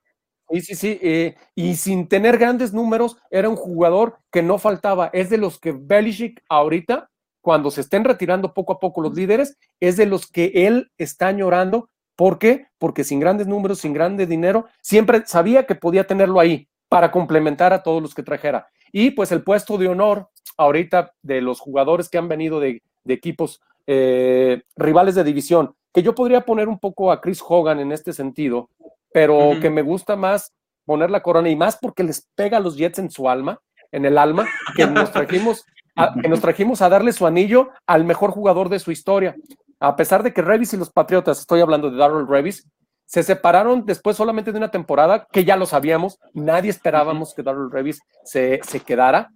[0.50, 0.98] Sí, sí, sí.
[1.02, 5.08] eh, y sin tener grandes números, era un jugador que no faltaba.
[5.12, 7.08] Es de los que Belichick ahorita,
[7.40, 11.28] cuando se estén retirando poco a poco los líderes, es de los que él está
[11.28, 11.88] añorando.
[12.16, 12.66] ¿Por qué?
[12.78, 17.72] Porque sin grandes números, sin grande dinero, siempre sabía que podía tenerlo ahí para complementar
[17.72, 18.68] a todos los que trajera.
[18.96, 23.14] Y pues el puesto de honor ahorita de los jugadores que han venido de, de
[23.14, 27.90] equipos eh, rivales de división, que yo podría poner un poco a Chris Hogan en
[27.90, 28.70] este sentido,
[29.12, 30.54] pero que me gusta más
[30.84, 34.04] poner la corona y más porque les pega a los Jets en su alma, en
[34.04, 35.64] el alma, que nos trajimos
[35.96, 39.34] a, que nos trajimos a darle su anillo al mejor jugador de su historia.
[39.80, 42.68] A pesar de que Revis y los Patriotas, estoy hablando de Darrell Revis,
[43.06, 47.70] se separaron después solamente de una temporada que ya lo sabíamos, nadie esperábamos que Darrell
[47.70, 49.30] Revis se, se quedara.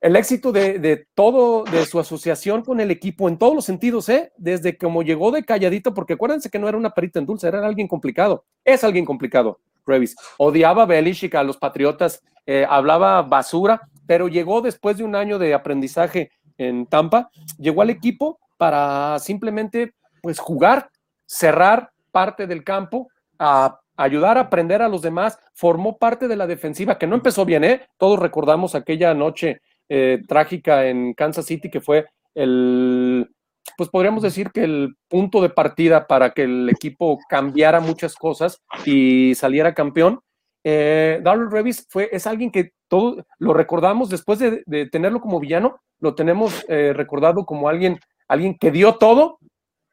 [0.00, 4.10] El éxito de, de todo, de su asociación con el equipo en todos los sentidos,
[4.10, 4.32] ¿eh?
[4.36, 7.66] Desde como llegó de calladito, porque acuérdense que no era una perita en dulce, era
[7.66, 8.44] alguien complicado.
[8.66, 10.14] Es alguien complicado, Revis.
[10.36, 15.38] Odiaba a Belichick, a los Patriotas, eh, hablaba basura, pero llegó después de un año
[15.38, 20.90] de aprendizaje en Tampa, llegó al equipo para simplemente pues jugar,
[21.24, 23.08] cerrar parte del campo,
[23.40, 27.44] a ayudar a aprender a los demás, formó parte de la defensiva que no empezó
[27.44, 27.88] bien, ¿eh?
[27.98, 33.28] Todos recordamos aquella noche eh, trágica en Kansas City que fue el,
[33.76, 38.62] pues podríamos decir que el punto de partida para que el equipo cambiara muchas cosas
[38.84, 40.20] y saliera campeón.
[40.64, 45.80] Eh, Revis fue, es alguien que todos lo recordamos después de, de tenerlo como villano,
[45.98, 47.98] lo tenemos eh, recordado como alguien,
[48.28, 49.38] alguien que dio todo,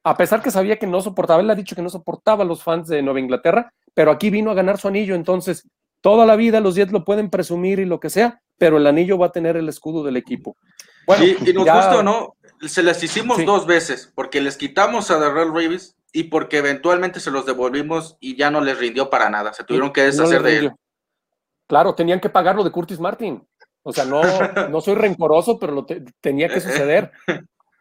[0.03, 2.63] a pesar que sabía que no soportaba, él ha dicho que no soportaba a los
[2.63, 5.67] fans de Nueva Inglaterra, pero aquí vino a ganar su anillo, entonces
[6.01, 9.17] toda la vida los Jets lo pueden presumir y lo que sea, pero el anillo
[9.17, 10.55] va a tener el escudo del equipo.
[11.05, 12.35] Bueno, y, y nos ya- gusta o no,
[12.67, 13.45] se las hicimos Sí.
[13.45, 18.35] dos veces, porque les quitamos a Darrell Reeves y porque eventualmente se los devolvimos y
[18.35, 19.53] ya no les rindió para nada.
[19.53, 20.71] Se tuvieron que deshacer de él.
[21.67, 23.47] Claro, tenían que pagarlo de Curtis Martin.
[23.83, 24.21] O sea, no,
[24.69, 27.11] no soy rencoroso, pero lo te- tenía que suceder.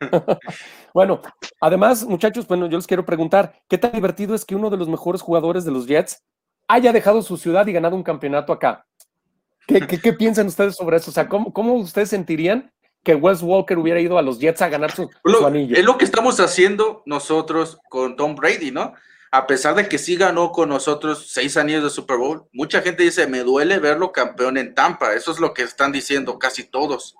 [0.94, 1.20] bueno,
[1.60, 4.88] además, muchachos, bueno, yo les quiero preguntar, ¿qué tan divertido es que uno de los
[4.88, 6.22] mejores jugadores de los Jets
[6.68, 8.86] haya dejado su ciudad y ganado un campeonato acá?
[9.66, 11.10] ¿Qué, qué, qué piensan ustedes sobre eso?
[11.10, 12.72] O sea, ¿cómo, ¿cómo ustedes sentirían
[13.04, 15.76] que Wes Walker hubiera ido a los Jets a ganar su, su Lo- anillo?
[15.76, 18.94] es lo que estamos haciendo nosotros con Tom Brady, ¿no?
[19.32, 23.04] A pesar de que sí ganó con nosotros seis anillos de Super Bowl, mucha gente
[23.04, 25.14] dice, me duele verlo campeón en Tampa.
[25.14, 27.14] Eso es lo que están diciendo casi todos.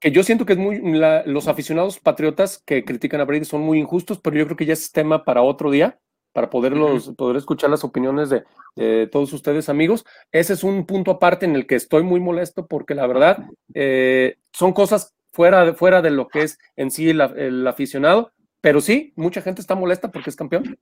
[0.00, 3.60] Que yo siento que es muy la- los aficionados patriotas que critican a Brady son
[3.60, 5.98] muy injustos, pero yo creo que ya es tema para otro día,
[6.32, 8.44] para poderlos, poder escuchar las opiniones de,
[8.76, 10.06] de todos ustedes, amigos.
[10.32, 13.44] Ese es un punto aparte en el que estoy muy molesto porque la verdad
[13.74, 18.32] eh, son cosas fuera de, fuera de lo que es en sí el, el aficionado,
[18.62, 20.78] pero sí, mucha gente está molesta porque es campeón.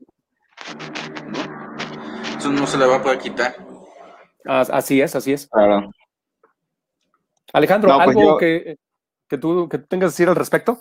[2.39, 3.57] Eso no se le va a poder quitar.
[4.45, 5.49] As- Así es, así es.
[5.49, 5.91] Claro.
[7.53, 8.77] Alejandro, No, pues ¿algo yo- que,
[9.29, 10.79] que, tú, que tú tengas que decir al respecto?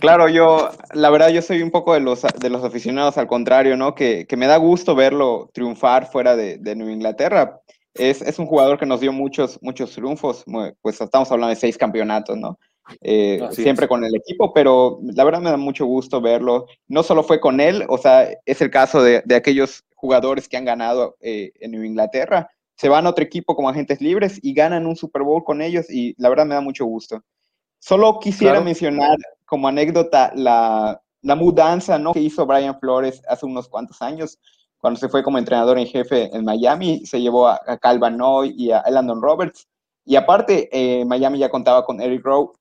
[0.00, 3.76] Claro, yo, la verdad, yo soy un poco de los, de los aficionados al contrario,
[3.76, 3.94] ¿no?
[3.94, 7.60] Que, que me da gusto verlo triunfar fuera de, de Nueva Inglaterra.
[7.94, 10.44] Es, es un jugador que nos dio muchos, muchos triunfos,
[10.82, 12.58] pues estamos hablando de seis campeonatos, ¿no?
[13.00, 13.88] Eh, siempre es.
[13.88, 16.66] con el equipo, pero la verdad me da mucho gusto verlo.
[16.88, 20.56] No solo fue con él, o sea, es el caso de, de aquellos jugadores que
[20.56, 24.52] han ganado eh, en Nueva Inglaterra, se van a otro equipo como agentes libres y
[24.52, 27.22] ganan un Super Bowl con ellos y la verdad me da mucho gusto.
[27.86, 28.64] Solo quisiera Claro.
[28.64, 32.14] mencionar como anécdota la, la mudanza ¿no?
[32.14, 34.40] que hizo Brian Flores hace unos cuantos años.
[34.78, 38.70] cuando se fue como entrenador en jefe en Miami, se llevó a, Calvin Noy y
[38.70, 39.66] a Landon Roberts.
[40.04, 42.52] Y aparte, eh, Miami ya contaba con Eric Rowe.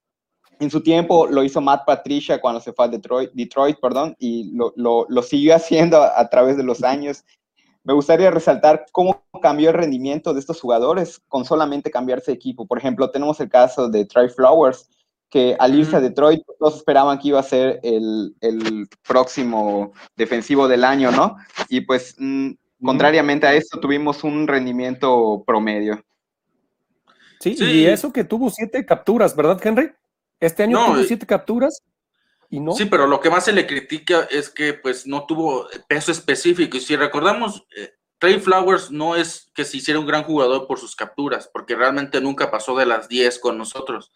[0.59, 4.55] En su tiempo lo hizo Matt Patricia cuando se fue a Detroit, Detroit perdón, y
[4.55, 7.23] lo, lo, lo siguió haciendo a, través de los años.
[7.84, 12.65] Me gustaría resaltar cómo cambió el rendimiento de estos jugadores con solamente cambiarse de equipo.
[12.67, 14.89] Por ejemplo, tenemos el caso de Trey Flowers,
[15.30, 20.67] que al irse a Detroit todos esperaban que iba a ser el, el próximo defensivo
[20.67, 21.38] del año, ¿no?
[21.69, 22.51] Y pues, mm,
[22.84, 26.03] contrariamente a eso, tuvimos un rendimiento promedio.
[27.39, 29.91] Sí, y eso que tuvo siete capturas, ¿verdad, Henry?
[30.39, 31.84] Este año tuvo eh, siete capturas
[32.49, 32.73] y no.
[32.73, 36.78] Sí, pero lo que más se le critica es que pues no tuvo peso específico.
[36.78, 40.80] Y si recordamos, eh, Trey Flowers no es que se hiciera un gran jugador por
[40.80, 44.11] sus capturas, porque realmente nunca pasó de las 10 con nosotros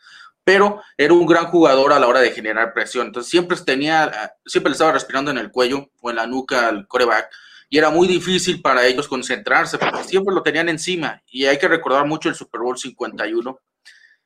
[0.50, 3.06] pero era un gran jugador a la hora de generar presión.
[3.06, 6.88] Entonces siempre tenía, siempre le estaba respirando en el cuello o en la nuca al
[6.88, 7.30] coreback
[7.70, 11.68] y era muy difícil para ellos concentrarse porque siempre lo tenían encima y hay que
[11.68, 13.60] recordar mucho el Super Bowl 51.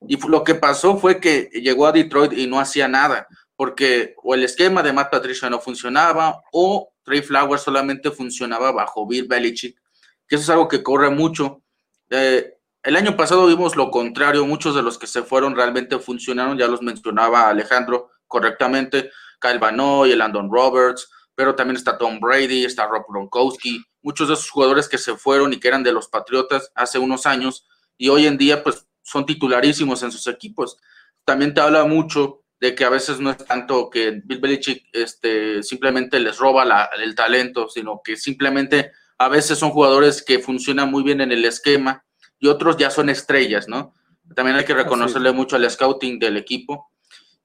[0.08, 4.34] Y lo que pasó fue que llegó a Detroit y no hacía nada porque o
[4.34, 9.78] el esquema de Matt Patricia no funcionaba o Trey Flowers solamente funcionaba bajo Bill Belichick,
[10.26, 11.62] que eso es algo que corre mucho.
[12.10, 12.54] Eh,
[12.84, 16.68] el año pasado vimos lo contrario, muchos de los que se fueron realmente funcionaron, ya
[16.68, 19.10] los mencionaba Alejandro correctamente,
[19.40, 24.34] Kyle Banoy, el Landon Roberts, pero también está Tom Brady, está Rob Gronkowski, muchos de
[24.34, 27.66] esos jugadores que se fueron y que eran de los Patriotas hace unos años
[27.98, 30.78] y hoy en día pues son titularísimos en sus equipos.
[31.26, 35.64] También te habla mucho de que a veces no es tanto que Bill Belichick este,
[35.64, 41.04] simplemente les roba el talento, sino que simplemente a veces son jugadores que funcionan muy
[41.04, 42.04] bien en el esquema
[42.44, 43.94] y otros ya son estrellas, ¿no?
[44.36, 46.92] También hay que reconocerle mucho al scouting del equipo.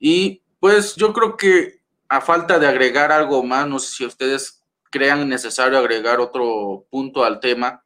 [0.01, 4.64] Y pues yo creo que a falta de agregar algo más, no sé si ustedes
[4.90, 7.84] crean necesario agregar otro punto al tema.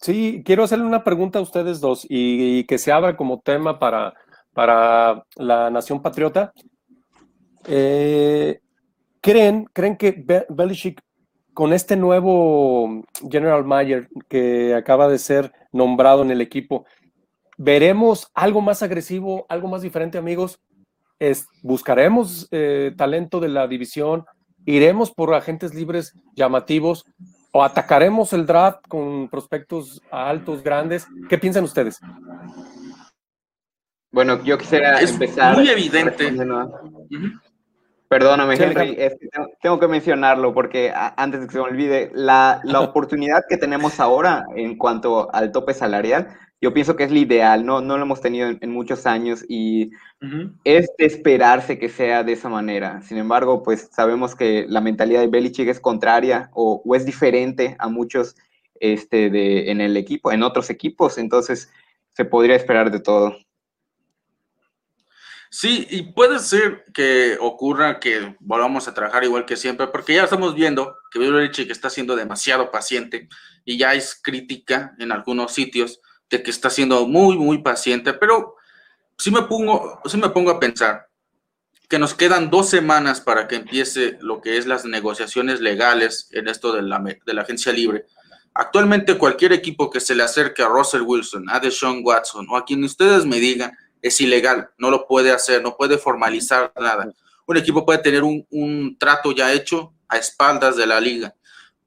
[0.00, 4.14] Sí, quiero hacerle una pregunta a ustedes dos y, que se abra como tema para,
[4.54, 6.52] para la Nación Patriota.
[7.66, 8.58] Eh,
[9.20, 11.00] ¿creen, ¿Creen que Belichick
[11.58, 16.86] con este nuevo General Mayer que acaba de ser nombrado en el equipo,
[17.56, 20.60] veremos algo más agresivo, algo más diferente, amigos.
[21.18, 24.24] Es, buscaremos eh, talento de la división,
[24.66, 27.04] iremos por agentes libres llamativos
[27.50, 31.08] o atacaremos el draft con prospectos altos, grandes.
[31.28, 31.98] ¿Qué piensan ustedes?
[34.12, 35.56] Bueno, yo quisiera es empezar.
[35.56, 36.30] Muy evidente.
[38.08, 38.96] Perdóname, Henry,
[39.60, 44.46] tengo, que mencionarlo porque antes de que se me olvide, la, oportunidad que tenemos ahora
[44.56, 46.28] en cuanto al tope salarial,
[46.60, 49.90] yo pienso que es la ideal, no, no lo hemos tenido en, muchos años y
[50.64, 53.02] es de esperarse que sea de esa manera.
[53.02, 57.76] Sin embargo, pues sabemos que la mentalidad de Belichick es contraria o, o es diferente
[57.78, 58.36] a muchos
[58.80, 61.70] este, de, en el equipo, en otros equipos, entonces
[62.10, 63.36] se podría esperar de todo.
[65.50, 70.24] Sí, y puede ser que ocurra que volvamos a trabajar igual que siempre, porque ya
[70.24, 73.28] estamos viendo que Bill que está siendo demasiado paciente
[73.64, 78.56] y ya es crítica en algunos sitios de que está siendo muy, muy paciente, pero
[79.16, 81.08] sí me pongo, sí me pongo a pensar
[81.88, 86.48] que nos quedan dos semanas para que empiece lo que es las negociaciones legales en
[86.48, 88.04] esto de la, de la agencia libre.
[88.52, 92.66] Actualmente cualquier equipo que se le acerque a Russell Wilson, a Deshaun Watson o a
[92.66, 93.72] quien ustedes me digan,
[94.02, 97.12] es ilegal, no lo puede hacer, no puede formalizar nada.
[97.46, 101.34] Un equipo puede tener un, trato ya hecho a espaldas de la liga,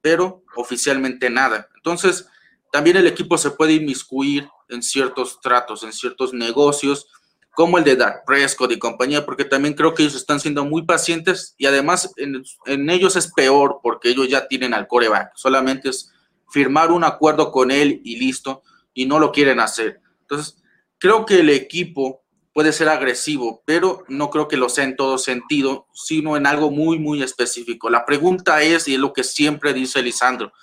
[0.01, 1.67] pero oficialmente nada.
[1.75, 2.27] Entonces,
[2.71, 7.07] también el equipo se puede inmiscuir en ciertos tratos, en ciertos negocios,
[7.53, 10.83] como el de Dark Prescott y compañía, porque también creo que ellos están siendo muy
[10.83, 15.89] pacientes y además en, en ellos es peor porque ellos ya tienen al coreback, solamente
[15.89, 16.11] es
[16.49, 20.01] firmar un acuerdo con él y listo, y no lo quieren hacer.
[20.21, 20.60] Entonces,
[21.01, 22.21] Creo que el equipo
[22.53, 26.69] puede ser agresivo, pero no creo que lo sea en todo sentido, sino en algo
[26.69, 27.89] muy, muy específico.
[27.89, 30.53] La pregunta es, y es lo que siempre dice Lisandro,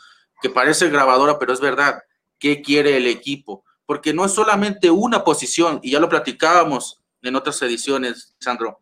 [0.41, 1.99] que parece grabadora, pero es verdad,
[2.39, 3.65] ¿qué quiere el equipo?
[3.85, 8.79] Porque no es solamente una posición, y ya lo platicábamos en otras ediciones, Lisandro.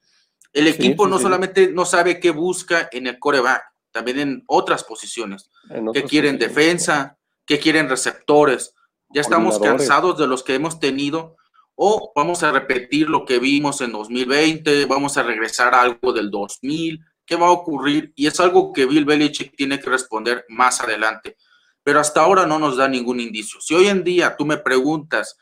[0.53, 5.49] El equipo no solamente no sabe qué busca en el coreback, también en otras posiciones.
[5.95, 7.17] ¿Qué quieren defensa?
[7.47, 8.75] ¿Qué quieren receptores?
[9.09, 11.37] Ya estamos cansados de los que hemos tenido
[11.77, 16.31] o vamos a repetir lo que vimos en 2020, vamos a regresar a algo del
[16.31, 18.13] 2000, ¿qué va a ocurrir?
[18.17, 21.37] Y es algo que Bill Belichick tiene que responder más adelante.
[21.83, 23.61] Pero hasta ahora no nos da ningún indicio.
[23.61, 25.37] Si hoy en día tú me preguntas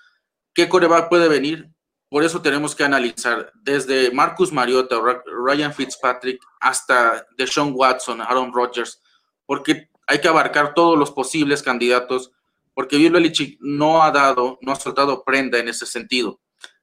[0.52, 1.70] qué coreback puede venir,
[2.08, 9.00] por eso tenemos que analizar desde Marcus Mariota, Ryan Fitzpatrick, hasta Deshaun Watson, Aaron Rodgers,
[9.46, 12.32] porque hay que abarcar todos los posibles candidatos,
[12.74, 16.40] porque Bill Belichick no ha dado, no ha soltado prenda en ese sentido,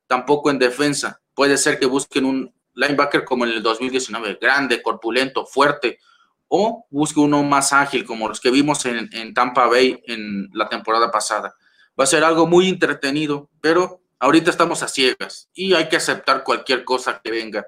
[0.08, 1.22] tampoco en defensa.
[1.34, 6.00] Puede ser que busquen un linebacker como en el 2019, grande, corpulento, fuerte,
[6.48, 10.68] o busque uno más ágil, como los que vimos en, en Tampa Bay en la
[10.68, 11.56] temporada pasada.
[12.00, 16.44] Va a ser algo muy entretenido, pero ahorita estamos a ciegas y hay que aceptar
[16.44, 17.66] cualquier cosa que venga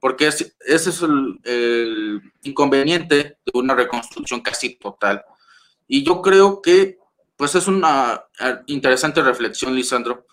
[0.00, 5.24] porque ese es el, inconveniente de una reconstrucción casi total.
[5.88, 6.98] Y yo creo que,
[7.36, 10.26] pues es una eh, interesante reflexión, Lisandro,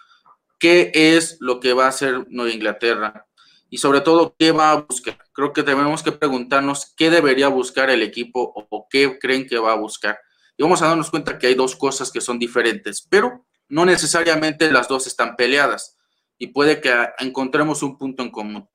[0.60, 3.28] qué es lo que va a hacer Nueva Inglaterra
[3.70, 5.18] y sobre todo qué va a buscar.
[5.34, 9.74] Creo que tenemos que preguntarnos qué debería buscar el equipo o qué creen que va
[9.74, 10.20] a buscar.
[10.56, 14.72] Y vamos a darnos cuenta que hay dos cosas que son diferentes, pero no necesariamente
[14.72, 15.98] las dos están peleadas
[16.38, 18.70] y puede que encontremos un punto en común.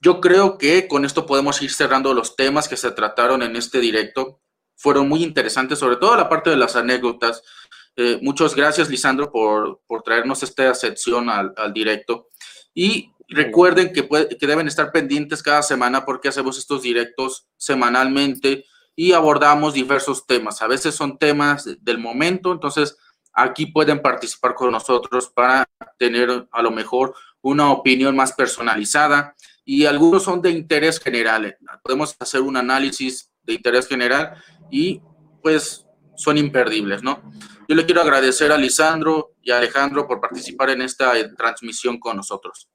[0.00, 3.80] Yo creo que con esto podemos ir cerrando los temas que se trataron en este
[3.80, 4.42] directo.
[4.76, 7.42] Fueron muy interesantes, sobre todo la parte de las anécdotas.
[7.96, 12.28] Eh, muchas gracias, Lisandro, por, traernos esta sección al, directo.
[12.74, 18.64] Y recuerden que, que deben estar pendientes cada semana porque hacemos estos directos semanalmente
[18.96, 20.62] y abordamos diversos temas.
[20.62, 22.96] A veces son temas del momento, entonces
[23.32, 25.68] aquí pueden participar con nosotros para
[25.98, 31.56] tener a lo mejor una opinión más personalizada y algunos son de interés general.
[31.82, 34.34] Podemos hacer un análisis de interés general
[34.70, 35.00] y
[35.42, 35.86] pues
[36.16, 37.22] son imperdibles, ¿no?
[37.68, 41.98] Yo le quiero agradecer a Lisandro y a Alejandro por participar en esta eh, transmisión
[41.98, 42.68] con nosotros.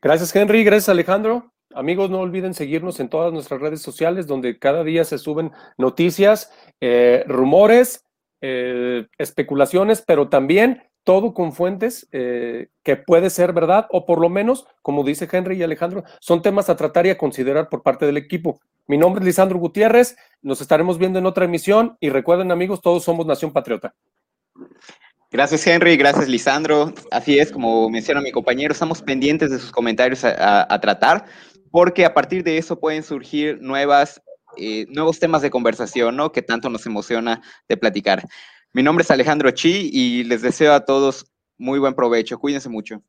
[0.00, 0.64] Gracias, Henry.
[0.64, 1.52] Gracias, Alejandro.
[1.74, 6.52] Amigos, no olviden seguirnos en todas nuestras redes sociales, donde cada día se suben noticias,
[6.80, 8.04] eh, rumores,
[8.42, 14.28] eh, especulaciones, pero también todo con fuentes eh, que puede ser verdad o por lo
[14.28, 18.06] menos, como dice Henry y Alejandro, son temas a tratar y a considerar por parte
[18.06, 18.60] del equipo.
[18.86, 23.04] Mi nombre es Lisandro Gutiérrez, nos estaremos viendo en otra emisión y recuerden amigos, todos
[23.04, 23.94] somos Nación Patriota.
[25.30, 26.92] Gracias Henry, gracias Lisandro.
[27.10, 31.24] Así es, como menciona mi compañero, estamos pendientes de sus comentarios a, tratar
[31.70, 34.20] porque a partir de eso pueden surgir nuevas,
[34.58, 36.30] eh, nuevos temas de conversación, ¿no?
[36.32, 38.28] Que tanto nos emociona de platicar.
[38.74, 41.26] Mi nombre es Alejandro Chi y les deseo a todos
[41.58, 42.38] muy buen provecho.
[42.38, 43.02] Cuídense mucho.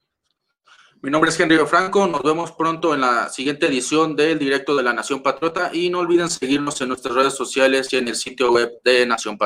[1.02, 2.06] Mi nombre es Henry Franco.
[2.06, 6.00] Nos vemos pronto en la siguiente edición del Directo de la Nación Patriota y no
[6.00, 9.42] olviden seguirnos en nuestras redes sociales y en el sitio web de Nación Patriota.